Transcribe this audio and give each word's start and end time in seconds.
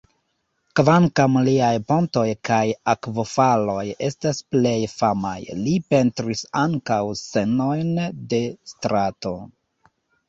Kvankam 0.77 1.35
liaj 1.47 1.73
pontoj 1.91 2.23
kaj 2.49 2.63
akvofaloj 2.93 3.83
estas 4.07 4.41
plej 4.55 4.73
famaj, 4.95 5.37
li 5.67 5.77
pentris 5.93 6.43
ankaŭ 6.63 7.01
scenojn 7.23 7.93
de 8.33 8.41
strato. 8.73 9.37